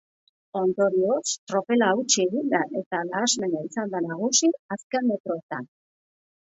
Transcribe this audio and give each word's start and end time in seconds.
Ondorioz, 0.61 1.33
tropela 1.51 1.91
hautsi 1.91 2.25
egin 2.25 2.49
da 2.55 2.63
eta 2.83 3.03
nahasmena 3.13 3.65
izan 3.69 3.95
da 3.95 4.05
nagusi 4.09 4.53
azken 4.81 5.11
metroetan. 5.15 5.75